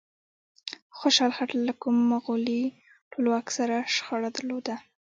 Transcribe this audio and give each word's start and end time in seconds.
خوشحال 0.97 1.31
خټک 1.37 1.59
له 1.67 1.73
کوم 1.81 1.95
مغولي 2.11 2.61
ټولواک 3.11 3.47
سره 3.57 3.75
شخړه 3.95 4.29
درلوده؟ 4.37 4.75